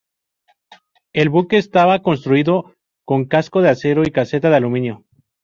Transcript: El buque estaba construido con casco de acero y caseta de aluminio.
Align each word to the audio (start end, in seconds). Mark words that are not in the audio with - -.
El 1.13 1.29
buque 1.29 1.57
estaba 1.59 2.01
construido 2.01 2.73
con 3.05 3.25
casco 3.25 3.61
de 3.61 3.69
acero 3.69 4.01
y 4.01 4.09
caseta 4.09 4.49
de 4.49 4.55
aluminio. 4.55 5.05